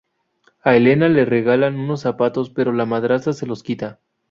A 0.63 0.75
Elena 0.75 1.09
le 1.09 1.25
regalan 1.25 1.77
unos 1.79 2.01
zapatos 2.01 2.49
pero 2.49 2.71
la 2.73 2.87
madrastra 2.87 3.33
se 3.33 3.45
los 3.45 3.61
quita. 3.61 3.99